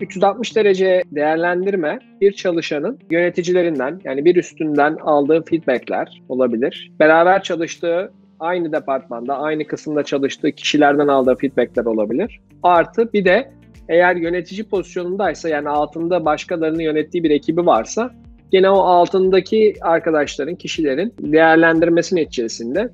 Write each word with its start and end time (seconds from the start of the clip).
360 0.00 0.56
derece 0.56 1.02
değerlendirme 1.12 1.98
bir 2.20 2.32
çalışanın 2.32 2.98
yöneticilerinden 3.10 4.00
yani 4.04 4.24
bir 4.24 4.36
üstünden 4.36 4.96
aldığı 4.96 5.42
feedbackler 5.42 6.22
olabilir. 6.28 6.92
Beraber 7.00 7.42
çalıştığı 7.42 8.12
aynı 8.40 8.72
departmanda, 8.72 9.38
aynı 9.38 9.66
kısımda 9.66 10.02
çalıştığı 10.02 10.52
kişilerden 10.52 11.08
aldığı 11.08 11.36
feedbackler 11.36 11.84
olabilir. 11.84 12.40
Artı 12.62 13.12
bir 13.12 13.24
de 13.24 13.50
eğer 13.88 14.16
yönetici 14.16 14.64
pozisyonundaysa 14.68 15.48
yani 15.48 15.68
altında 15.68 16.24
başkalarını 16.24 16.82
yönettiği 16.82 17.24
bir 17.24 17.30
ekibi 17.30 17.66
varsa 17.66 18.10
gene 18.52 18.70
o 18.70 18.78
altındaki 18.78 19.74
arkadaşların, 19.82 20.54
kişilerin 20.54 21.14
değerlendirmesi 21.20 22.16
neticesinde 22.16 22.90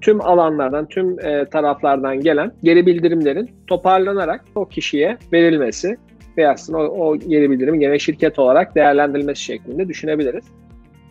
tüm 0.00 0.20
alanlardan, 0.20 0.86
tüm 0.86 1.20
e, 1.20 1.44
taraflardan 1.44 2.20
gelen 2.20 2.52
geri 2.62 2.86
bildirimlerin 2.86 3.50
toparlanarak 3.66 4.44
o 4.54 4.68
kişiye 4.68 5.18
verilmesi 5.32 5.96
ve 6.38 6.48
aslında 6.48 6.78
o, 6.78 7.06
o 7.06 7.16
geri 7.16 7.50
bildirimin 7.50 7.80
gene 7.80 7.98
şirket 7.98 8.38
olarak 8.38 8.74
değerlendirilmesi 8.74 9.42
şeklinde 9.42 9.88
düşünebiliriz. 9.88 10.44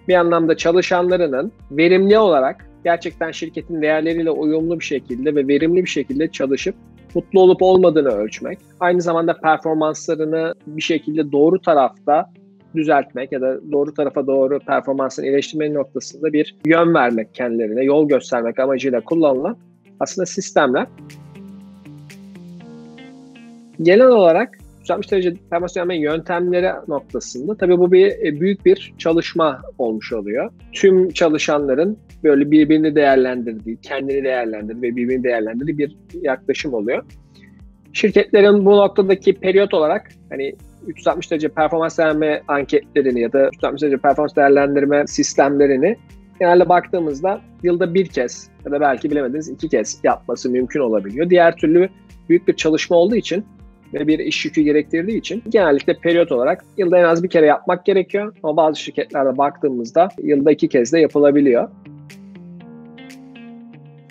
Bir 0.08 0.16
anlamda 0.16 0.58
çalışanlarının 0.58 1.52
verimli 1.72 2.18
olarak 2.18 2.70
gerçekten 2.84 3.32
şirketin 3.32 3.82
değerleriyle 3.82 4.32
uyumlu 4.32 4.80
bir 4.80 4.86
şekilde 4.86 5.36
ve 5.36 5.48
verimli 5.48 5.84
bir 5.84 5.90
şekilde 5.90 6.28
çalışıp 6.32 6.76
mutlu 7.16 7.42
olup 7.42 7.62
olmadığını 7.62 8.10
ölçmek, 8.10 8.60
aynı 8.80 9.02
zamanda 9.02 9.38
performanslarını 9.38 10.54
bir 10.68 10.82
şekilde 10.82 11.32
doğru 11.32 11.62
tarafta 11.62 12.30
düzeltmek 12.76 13.32
ya 13.32 13.42
da 13.42 13.72
doğru 13.72 13.94
tarafa 13.94 14.28
doğru 14.28 14.60
performansını 14.60 15.26
iyileştirme 15.26 15.74
noktasında 15.74 16.34
bir 16.34 16.56
yön 16.66 16.94
vermek 16.94 17.36
kendilerine, 17.36 17.84
yol 17.84 18.08
göstermek 18.08 18.60
amacıyla 18.60 19.02
kullanılan 19.02 19.58
aslında 20.00 20.26
sistemler. 20.26 20.88
Genel 23.82 24.08
olarak 24.08 24.58
360 24.82 25.12
derece 25.12 25.34
performans 25.50 26.02
yöntemleri 26.02 26.72
noktasında 26.88 27.58
tabii 27.58 27.78
bu 27.78 27.92
bir 27.92 28.08
e, 28.08 28.40
büyük 28.40 28.66
bir 28.66 28.94
çalışma 28.98 29.62
olmuş 29.78 30.14
oluyor. 30.14 30.52
Tüm 30.74 31.10
çalışanların 31.10 31.98
böyle 32.24 32.52
birbirini 32.52 32.96
değerlendirdiği, 32.96 33.78
kendini 33.82 34.24
değerlendirdiği 34.24 34.82
ve 34.82 34.96
birbirini 34.96 35.24
değerlendirdiği 35.24 35.78
bir 35.78 35.98
yaklaşım 36.22 36.74
oluyor. 36.74 37.04
Şirketlerin 37.94 38.66
bu 38.66 38.72
noktadaki 38.72 39.34
periyot 39.34 39.74
olarak 39.74 40.12
hani 40.30 40.56
360 40.88 41.32
derece 41.32 41.50
performans 41.50 41.98
değerlendirme 41.98 42.42
anketlerini 42.48 43.22
ya 43.22 43.34
da 43.34 43.48
360 43.48 43.82
derece 43.82 43.98
performans 43.98 44.36
değerlendirme 44.36 45.08
sistemlerini 45.08 45.98
genelde 46.40 46.70
baktığımızda 46.70 47.42
yılda 47.64 47.94
bir 47.94 48.06
kez 48.06 48.50
ya 48.66 48.72
da 48.72 48.82
belki 48.82 49.12
bilemediniz 49.12 49.50
iki 49.50 49.70
kez 49.70 50.00
yapması 50.04 50.50
mümkün 50.50 50.80
olabiliyor. 50.80 51.30
Diğer 51.30 51.56
türlü 51.56 51.90
büyük 52.30 52.48
bir 52.48 52.56
çalışma 52.56 52.96
olduğu 52.96 53.16
için 53.16 53.46
ve 53.94 54.08
bir 54.08 54.20
iş 54.20 54.46
yükü 54.46 54.62
gerektirdiği 54.62 55.18
için 55.18 55.44
genellikle 55.50 55.94
periyot 55.94 56.32
olarak 56.32 56.66
yılda 56.78 57.00
en 57.00 57.04
az 57.04 57.24
bir 57.24 57.30
kere 57.30 57.46
yapmak 57.46 57.86
gerekiyor. 57.86 58.36
Ama 58.44 58.58
bazı 58.58 58.80
şirketlerde 58.80 59.38
baktığımızda 59.38 60.10
yılda 60.24 60.52
iki 60.52 60.70
kez 60.70 60.94
de 60.94 61.00
yapılabiliyor. 61.00 61.70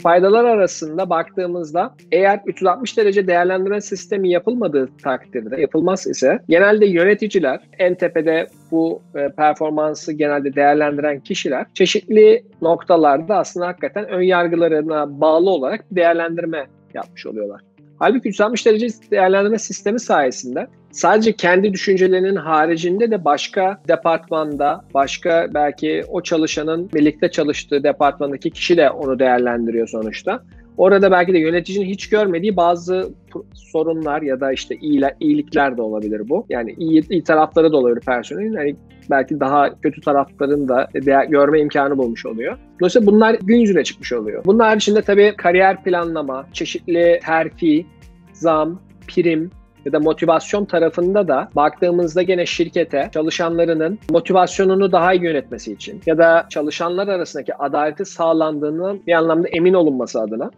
Faydalar 0.02 0.44
arasında 0.44 1.10
baktığımızda 1.10 1.94
eğer 2.12 2.40
360 2.46 2.96
derece 2.96 3.26
değerlendirme 3.26 3.80
sistemi 3.80 4.30
yapılmadığı 4.30 4.88
takdirde, 5.02 5.60
yapılmaz 5.60 6.06
ise 6.06 6.38
genelde 6.48 6.86
yöneticiler 6.86 7.60
en 7.78 7.94
tepede 7.94 8.46
bu 8.70 9.02
e, 9.14 9.28
performansı 9.28 10.12
genelde 10.12 10.54
değerlendiren 10.54 11.20
kişiler 11.20 11.66
çeşitli 11.74 12.44
noktalarda 12.62 13.36
aslında 13.36 13.66
hakikaten 13.66 14.08
ön 14.08 14.22
yargılarına 14.22 15.20
bağlı 15.20 15.50
olarak 15.50 15.84
değerlendirme 15.90 16.66
yapmış 16.94 17.26
oluyorlar. 17.26 17.60
Halbuki 18.00 18.28
360 18.28 18.66
derece 18.66 18.86
değerlendirme 19.10 19.58
sistemi 19.58 20.00
sayesinde 20.00 20.66
sadece 20.90 21.32
kendi 21.32 21.72
düşüncelerinin 21.72 22.36
haricinde 22.36 23.10
de 23.10 23.24
başka 23.24 23.80
departmanda, 23.88 24.84
başka 24.94 25.46
belki 25.54 26.04
o 26.08 26.22
çalışanın 26.22 26.90
birlikte 26.94 27.30
çalıştığı 27.30 27.84
departmandaki 27.84 28.50
kişi 28.50 28.76
de 28.76 28.90
onu 28.90 29.18
değerlendiriyor 29.18 29.88
sonuçta. 29.88 30.42
Orada 30.76 31.10
belki 31.10 31.32
de 31.32 31.38
yöneticinin 31.38 31.86
hiç 31.86 32.08
görmediği 32.08 32.56
bazı 32.56 33.10
sorunlar 33.54 34.22
ya 34.22 34.40
da 34.40 34.52
işte 34.52 34.76
iyilikler 35.20 35.76
de 35.76 35.82
olabilir 35.82 36.28
bu. 36.28 36.46
Yani 36.48 36.74
iyi, 36.78 37.08
iyi 37.10 37.24
tarafları 37.24 37.72
da 37.72 37.76
olabilir 37.76 38.00
personelin. 38.00 38.52
Yani 38.52 38.76
belki 39.10 39.40
daha 39.40 39.80
kötü 39.80 40.00
taraflarını 40.00 40.68
da 40.68 40.88
değer, 40.94 41.24
görme 41.24 41.60
imkanı 41.60 41.98
bulmuş 41.98 42.26
oluyor. 42.26 42.58
Dolayısıyla 42.80 43.06
bunlar 43.06 43.36
gün 43.42 43.56
yüzüne 43.56 43.84
çıkmış 43.84 44.12
oluyor. 44.12 44.44
Bunlar 44.44 44.76
içinde 44.76 45.02
tabii 45.02 45.34
kariyer 45.36 45.84
planlama, 45.84 46.46
çeşitli 46.52 47.20
terfi, 47.24 47.86
zam, 48.32 48.80
prim, 49.08 49.50
ya 49.84 49.92
da 49.92 50.00
motivasyon 50.00 50.64
tarafında 50.64 51.28
da 51.28 51.48
baktığımızda 51.56 52.22
gene 52.22 52.46
şirkete 52.46 53.08
çalışanlarının 53.14 53.98
motivasyonunu 54.10 54.92
daha 54.92 55.14
iyi 55.14 55.24
yönetmesi 55.24 55.72
için 55.72 56.00
ya 56.06 56.18
da 56.18 56.46
çalışanlar 56.50 57.08
arasındaki 57.08 57.54
adaleti 57.54 58.04
sağlandığının 58.04 59.02
bir 59.06 59.12
anlamda 59.12 59.48
emin 59.48 59.74
olunması 59.74 60.20
adına 60.20 60.50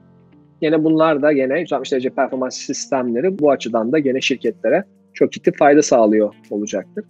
Yine 0.62 0.84
bunlar 0.84 1.22
da 1.22 1.32
gene 1.32 1.60
160 1.60 1.92
derece 1.92 2.10
performans 2.10 2.56
sistemleri 2.56 3.38
bu 3.38 3.50
açıdan 3.50 3.92
da 3.92 3.98
gene 3.98 4.20
şirketlere 4.20 4.84
çok 5.14 5.32
ciddi 5.32 5.52
fayda 5.52 5.82
sağlıyor 5.82 6.34
olacaktır. 6.50 7.04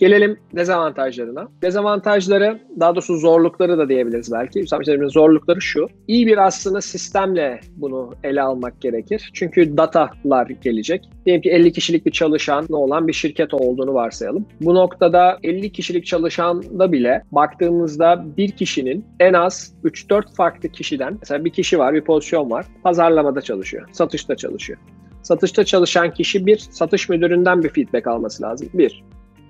Gelelim 0.00 0.36
dezavantajlarına. 0.56 1.48
Dezavantajları, 1.62 2.60
daha 2.80 2.94
doğrusu 2.94 3.16
zorlukları 3.16 3.78
da 3.78 3.88
diyebiliriz 3.88 4.32
belki. 4.32 4.58
160 4.58 4.88
derecenin 4.88 5.08
zorlukları 5.08 5.60
şu. 5.60 5.86
İyi 6.08 6.26
bir 6.26 6.46
aslında 6.46 6.80
sistemle 6.80 7.60
bunu 7.76 8.14
ele 8.24 8.42
almak 8.42 8.80
gerekir. 8.80 9.30
Çünkü 9.34 9.76
datalar 9.76 10.46
gelecek. 10.46 11.08
Diyelim 11.26 11.42
ki 11.42 11.50
50 11.50 11.72
kişilik 11.72 12.06
bir 12.06 12.10
çalışan 12.10 12.66
olan 12.72 13.08
bir 13.08 13.12
şirket 13.12 13.54
olduğunu 13.54 13.94
varsayalım. 13.94 14.46
Bu 14.60 14.74
noktada 14.74 15.38
50 15.42 15.72
kişilik 15.72 16.06
çalışanda 16.06 16.92
bile 16.92 17.22
baktığımızda 17.32 18.24
bir 18.36 18.50
kişinin 18.50 19.04
en 19.20 19.32
az 19.32 19.74
3-4 19.84 20.34
farklı 20.34 20.68
kişiden, 20.68 21.16
mesela 21.20 21.44
bir 21.44 21.50
kişi 21.50 21.78
var, 21.78 21.94
bir 21.94 22.04
pozisyon 22.04 22.50
var, 22.50 22.66
pazarlamada 22.82 23.40
çalışıyor, 23.40 23.88
satışta 23.92 24.36
çalışıyor. 24.36 24.78
Satışta 25.22 25.64
çalışan 25.64 26.14
kişi 26.14 26.46
bir, 26.46 26.58
satış 26.58 27.08
müdüründen 27.08 27.62
bir 27.62 27.68
feedback 27.68 28.06
alması 28.06 28.42
lazım. 28.42 28.68
Bir. 28.74 29.04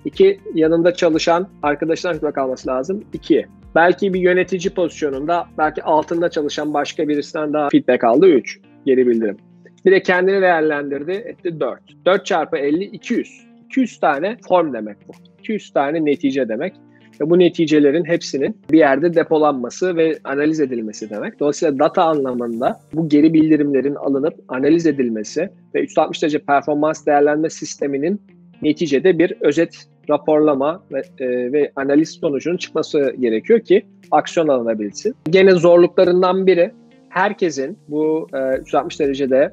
İki, 0.05 0.39
yanında 0.53 0.93
çalışan 0.93 1.47
arkadaşlar 1.63 2.13
feedback 2.13 2.37
alması 2.37 2.69
lazım. 2.69 3.03
İki, 3.13 3.45
belki 3.75 4.13
bir 4.13 4.19
yönetici 4.19 4.73
pozisyonunda 4.73 5.47
belki 5.57 5.83
altında 5.83 6.29
çalışan 6.29 6.73
başka 6.73 7.07
birisinden 7.07 7.53
daha 7.53 7.69
feedback 7.69 8.03
aldı. 8.03 8.27
Üç, 8.27 8.59
geri 8.85 9.07
bildirim. 9.07 9.37
Bir 9.85 9.91
de 9.91 10.03
kendini 10.03 10.41
değerlendirdi, 10.41 11.11
etti 11.11 11.59
4. 11.59 11.81
4 12.05 12.25
çarpı 12.25 12.57
50, 12.57 12.83
200. 12.83 13.47
200 13.65 13.99
tane 13.99 14.37
form 14.47 14.73
demek 14.73 14.97
bu. 15.07 15.11
200 15.39 15.73
tane 15.73 16.05
netice 16.05 16.49
demek. 16.49 16.73
Ve 17.21 17.29
bu 17.29 17.39
neticelerin 17.39 18.05
hepsinin 18.05 18.57
bir 18.71 18.77
yerde 18.77 19.13
depolanması 19.13 19.95
ve 19.95 20.19
analiz 20.23 20.59
edilmesi 20.59 21.09
demek. 21.09 21.39
Dolayısıyla 21.39 21.79
data 21.79 22.03
anlamında 22.03 22.79
bu 22.93 23.09
geri 23.09 23.33
bildirimlerin 23.33 23.95
alınıp 23.95 24.33
analiz 24.47 24.85
edilmesi 24.85 25.49
ve 25.75 25.81
360 25.81 26.23
derece 26.23 26.39
performans 26.39 27.05
değerlenme 27.05 27.49
sisteminin 27.49 28.21
neticede 28.61 29.19
bir 29.19 29.33
özet 29.41 29.85
raporlama 30.09 30.83
ve, 30.91 31.01
e, 31.19 31.51
ve 31.51 31.71
analiz 31.75 32.09
sonucunun 32.09 32.57
çıkması 32.57 33.15
gerekiyor 33.19 33.59
ki 33.59 33.85
aksiyon 34.11 34.47
alınabilsin. 34.47 35.15
Gene 35.29 35.51
zorluklarından 35.51 36.47
biri 36.47 36.71
herkesin 37.09 37.77
bu 37.87 38.27
e, 38.33 38.57
360 38.57 38.99
derecede 38.99 39.51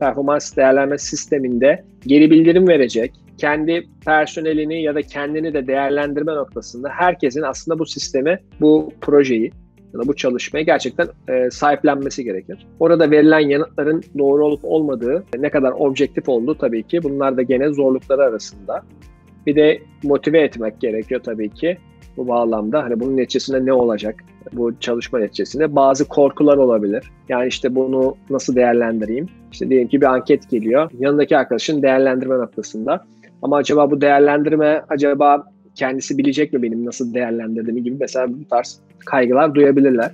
performans 0.00 0.56
değerlenme 0.56 0.98
sisteminde 0.98 1.84
geri 2.06 2.30
bildirim 2.30 2.68
verecek, 2.68 3.12
kendi 3.38 3.88
personelini 4.06 4.82
ya 4.82 4.94
da 4.94 5.02
kendini 5.02 5.54
de 5.54 5.66
değerlendirme 5.66 6.34
noktasında 6.34 6.88
herkesin 6.88 7.42
aslında 7.42 7.78
bu 7.78 7.86
sistemi, 7.86 8.38
bu 8.60 8.92
projeyi 9.00 9.52
ya 9.94 10.00
da 10.00 10.08
bu 10.08 10.16
çalışmayı 10.16 10.66
gerçekten 10.66 11.08
e, 11.28 11.50
sahiplenmesi 11.50 12.24
gerekir. 12.24 12.66
Orada 12.80 13.10
verilen 13.10 13.48
yanıtların 13.48 14.02
doğru 14.18 14.46
olup 14.46 14.64
olmadığı, 14.64 15.24
ne 15.38 15.50
kadar 15.50 15.72
objektif 15.72 16.28
olduğu 16.28 16.54
tabii 16.54 16.82
ki 16.82 17.02
bunlar 17.02 17.36
da 17.36 17.42
gene 17.42 17.72
zorlukları 17.72 18.22
arasında. 18.22 18.82
Bir 19.50 19.56
de 19.56 19.78
motive 20.02 20.40
etmek 20.40 20.80
gerekiyor 20.80 21.20
tabii 21.24 21.50
ki 21.50 21.78
bu 22.16 22.28
bağlamda. 22.28 22.82
Hani 22.82 23.00
bunun 23.00 23.16
neticesinde 23.16 23.66
ne 23.66 23.72
olacak? 23.72 24.24
Bu 24.52 24.78
çalışma 24.80 25.18
neticesinde 25.18 25.76
bazı 25.76 26.08
korkular 26.08 26.56
olabilir. 26.56 27.10
Yani 27.28 27.48
işte 27.48 27.74
bunu 27.74 28.16
nasıl 28.30 28.56
değerlendireyim? 28.56 29.26
İşte 29.52 29.70
diyelim 29.70 29.88
ki 29.88 30.00
bir 30.00 30.06
anket 30.06 30.50
geliyor. 30.50 30.90
Yanındaki 30.98 31.36
arkadaşın 31.36 31.82
değerlendirme 31.82 32.38
noktasında. 32.38 33.04
Ama 33.42 33.56
acaba 33.56 33.90
bu 33.90 34.00
değerlendirme 34.00 34.82
acaba 34.88 35.44
kendisi 35.74 36.18
bilecek 36.18 36.52
mi 36.52 36.62
benim 36.62 36.86
nasıl 36.86 37.14
değerlendirdiğimi 37.14 37.82
gibi 37.82 37.96
mesela 38.00 38.28
bu 38.28 38.48
tarz 38.50 38.80
kaygılar 39.06 39.54
duyabilirler. 39.54 40.10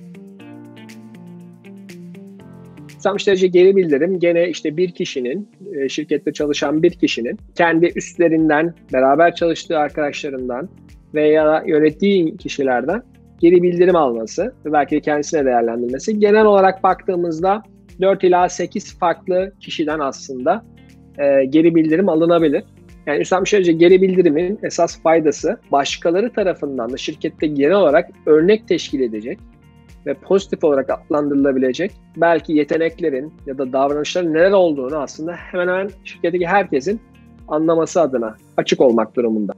360 2.97 3.27
derece 3.27 3.47
geri 3.47 3.75
bildirim 3.75 4.19
gene 4.19 4.49
işte 4.49 4.77
bir 4.77 4.91
kişinin, 4.91 5.49
e, 5.75 5.89
şirkette 5.89 6.33
çalışan 6.33 6.83
bir 6.83 6.91
kişinin 6.91 7.37
kendi 7.55 7.91
üstlerinden, 7.95 8.73
beraber 8.93 9.35
çalıştığı 9.35 9.77
arkadaşlarından 9.77 10.69
veya 11.13 11.63
yönettiği 11.67 12.37
kişilerden 12.37 13.01
geri 13.39 13.63
bildirim 13.63 13.95
alması 13.95 14.53
ve 14.65 14.71
belki 14.71 14.95
de 14.95 14.99
kendisine 14.99 15.45
değerlendirmesi. 15.45 16.19
Genel 16.19 16.45
olarak 16.45 16.83
baktığımızda 16.83 17.63
4 18.01 18.23
ila 18.23 18.49
8 18.49 18.99
farklı 18.99 19.53
kişiden 19.59 19.99
aslında 19.99 20.65
e, 21.17 21.45
geri 21.45 21.75
bildirim 21.75 22.09
alınabilir. 22.09 22.63
Yani 23.05 23.19
360 23.19 23.53
derece 23.53 23.71
geri 23.71 24.01
bildirimin 24.01 24.59
esas 24.63 25.01
faydası 25.01 25.57
başkaları 25.71 26.33
tarafından 26.33 26.89
da 26.89 26.97
şirkette 26.97 27.47
genel 27.47 27.75
olarak 27.75 28.09
örnek 28.25 28.67
teşkil 28.67 28.99
edecek 28.99 29.39
ve 30.07 30.13
pozitif 30.13 30.63
olarak 30.63 30.89
adlandırılabilecek 30.89 31.91
belki 32.17 32.53
yeteneklerin 32.53 33.33
ya 33.45 33.57
da 33.57 33.73
davranışların 33.73 34.33
neler 34.33 34.51
olduğunu 34.51 34.97
aslında 34.97 35.33
hemen 35.33 35.67
hemen 35.67 35.89
şirketteki 36.03 36.47
herkesin 36.47 37.01
anlaması 37.47 38.01
adına 38.01 38.35
açık 38.57 38.81
olmak 38.81 39.15
durumunda. 39.15 39.53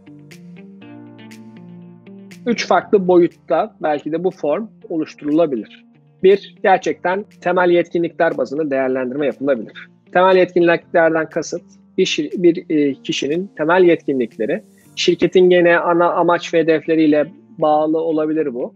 Üç 2.45 2.67
farklı 2.67 3.07
boyutta 3.07 3.75
belki 3.81 4.11
de 4.11 4.23
bu 4.23 4.31
form 4.31 4.67
oluşturulabilir. 4.89 5.85
Bir, 6.23 6.55
gerçekten 6.63 7.25
temel 7.41 7.69
yetkinlikler 7.69 8.37
bazında 8.37 8.71
değerlendirme 8.71 9.25
yapılabilir. 9.25 9.89
Temel 10.13 10.35
yetkinliklerden 10.35 11.29
kasıt 11.29 11.61
bir, 11.97 12.29
bir 12.37 12.65
e, 12.69 12.93
kişinin 12.93 13.51
temel 13.57 13.83
yetkinlikleri 13.83 14.63
şirketin 14.95 15.49
gene 15.49 15.79
ana 15.79 16.11
amaç 16.11 16.53
ve 16.53 16.59
hedefleriyle 16.59 17.31
bağlı 17.57 17.97
olabilir 17.97 18.53
bu. 18.53 18.73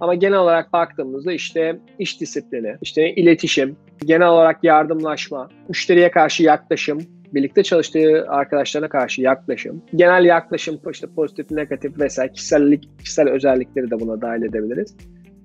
Ama 0.00 0.14
genel 0.14 0.38
olarak 0.38 0.72
baktığımızda 0.72 1.32
işte 1.32 1.78
iş 1.98 2.20
disiplini, 2.20 2.76
işte 2.82 3.14
iletişim, 3.14 3.76
genel 4.04 4.28
olarak 4.28 4.64
yardımlaşma, 4.64 5.48
müşteriye 5.68 6.10
karşı 6.10 6.42
yaklaşım, 6.42 6.98
birlikte 7.34 7.62
çalıştığı 7.62 8.26
arkadaşlarına 8.28 8.88
karşı 8.88 9.22
yaklaşım, 9.22 9.82
genel 9.94 10.24
yaklaşım 10.24 10.80
işte 10.92 11.06
pozitif, 11.16 11.50
negatif 11.50 11.98
vesaire 11.98 12.32
kişisellik, 12.32 12.98
kişisel 12.98 13.28
özellikleri 13.28 13.90
de 13.90 14.00
buna 14.00 14.20
dahil 14.20 14.42
edebiliriz. 14.42 14.96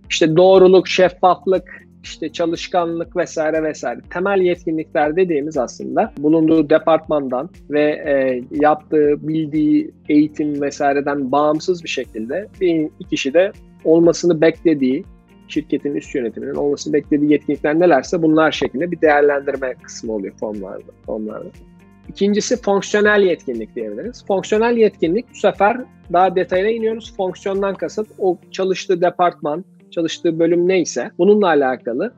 İşte 0.09 0.37
doğruluk, 0.37 0.87
şeffaflık, 0.87 1.89
işte 2.03 2.31
çalışkanlık 2.31 3.15
vesaire 3.15 3.63
vesaire 3.63 3.99
temel 4.13 4.41
yetkinlikler 4.41 5.15
dediğimiz 5.15 5.57
aslında 5.57 6.13
bulunduğu 6.17 6.69
departmandan 6.69 7.49
ve 7.69 7.81
e, 7.81 8.43
yaptığı 8.51 9.27
bildiği 9.27 9.91
eğitim 10.09 10.61
vesaireden 10.61 11.31
bağımsız 11.31 11.83
bir 11.83 11.89
şekilde 11.89 12.47
bir 12.61 12.89
kişi 13.09 13.33
de 13.33 13.51
olmasını 13.89 14.41
beklediği 14.41 15.03
şirketin 15.47 15.95
üst 15.95 16.15
yönetiminin 16.15 16.55
olmasını 16.55 16.93
beklediği 16.93 17.31
yetkinlikler 17.31 17.79
nelerse 17.79 18.21
bunlar 18.21 18.51
şeklinde 18.51 18.91
bir 18.91 19.01
değerlendirme 19.01 19.73
kısmı 19.83 20.13
oluyor 20.13 20.33
formlarda. 20.39 20.91
formlarda. 21.05 21.49
İkincisi 22.09 22.61
fonksiyonel 22.61 23.21
yetkinlik 23.21 23.75
diyebiliriz. 23.75 24.25
Fonksiyonel 24.27 24.77
yetkinlik 24.77 25.25
bu 25.31 25.35
sefer 25.35 25.77
daha 26.13 26.35
detayına 26.35 26.69
iniyoruz. 26.69 27.15
Fonksiyondan 27.17 27.75
kasıt 27.75 28.07
o 28.17 28.37
çalıştığı 28.51 29.01
departman, 29.01 29.65
çalıştığı 29.91 30.39
bölüm 30.39 30.67
neyse 30.67 31.11
bununla 31.17 31.47
alakalı 31.47 32.13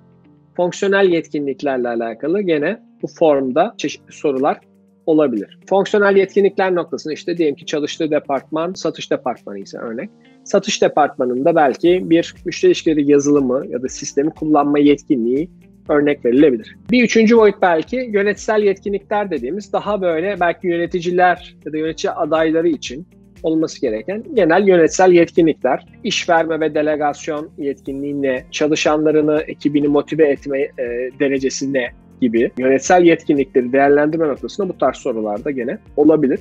fonksiyonel 0.57 1.09
yetkinliklerle 1.09 1.88
alakalı 1.88 2.41
gene 2.41 2.79
bu 3.01 3.07
formda 3.07 3.73
çeşitli 3.77 4.13
sorular 4.13 4.59
olabilir. 5.06 5.59
Fonksiyonel 5.69 6.15
yetkinlikler 6.15 6.75
noktasında 6.75 7.13
işte 7.13 7.38
diyelim 7.38 7.56
ki 7.56 7.65
çalıştığı 7.65 8.12
departman 8.12 8.74
satış 8.74 9.12
departmanı 9.12 9.59
ise 9.59 9.77
örnek. 9.77 10.09
Satış 10.44 10.81
departmanında 10.81 11.56
belki 11.56 12.09
bir 12.09 12.36
müşteri 12.45 12.69
ilişkileri 12.69 13.12
yazılımı 13.12 13.65
ya 13.69 13.81
da 13.81 13.89
sistemi 13.89 14.30
kullanma 14.30 14.80
yetkinliği 14.80 15.50
örnek 15.89 16.25
verilebilir. 16.25 16.75
Bir 16.92 17.03
üçüncü 17.03 17.38
boyut 17.38 17.56
belki 17.62 18.09
yönetsel 18.13 18.63
yetkinlikler 18.63 19.31
dediğimiz 19.31 19.74
daha 19.74 20.01
böyle 20.01 20.39
belki 20.39 20.68
yöneticiler 20.68 21.56
ya 21.65 21.74
da 21.74 21.77
yönetici 21.77 22.12
adayları 22.12 22.68
için 22.68 23.07
olması 23.44 23.81
gereken 23.81 24.24
genel 24.33 24.68
yönetsel 24.68 25.12
yetkinlikler. 25.12 25.86
İş 26.04 26.30
verme 26.30 26.59
ve 26.59 26.75
delegasyon 26.75 27.50
yetkinliği 27.57 28.21
ne? 28.21 28.45
Çalışanlarını, 28.51 29.44
ekibini 29.47 29.88
motive 29.88 30.27
etme 30.27 30.59
e, 30.59 31.09
derecesi? 31.19 31.74
Gibi 32.21 32.51
yönetsel 32.57 33.03
yetkinlikleri 33.03 33.73
değerlendirme 33.73 34.27
noktasında 34.27 34.69
bu 34.69 34.77
tarz 34.77 34.95
sorularda 34.95 35.51
gene 35.51 35.77
olabilir. 35.97 36.39